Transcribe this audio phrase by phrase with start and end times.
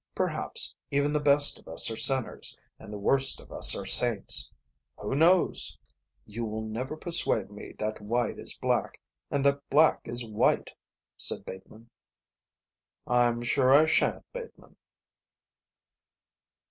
[0.15, 4.49] Perhaps even the best of us are sinners and the worst of us are saints.
[4.97, 5.77] Who knows?"
[6.25, 10.71] "You will never persuade me that white is black and that black is white,"
[11.15, 11.91] said Bateman.
[13.05, 14.75] "I'm sure I shan't, Bateman."